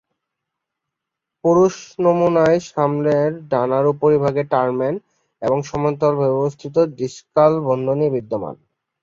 পুরুষ 1.43 1.75
নমুনায় 1.99 2.59
সামনের 2.69 3.29
ডানার 3.51 3.85
উপরিভাগে 3.93 4.43
টার্মেন 4.51 4.95
এর 5.41 5.51
সমান্তরাল 5.69 6.15
ভাবে 6.19 6.35
অবস্থিত 6.39 6.75
ডিসকাল 6.99 7.51
বন্ধনী 7.67 8.05
বিদ্যমান। 8.15 8.55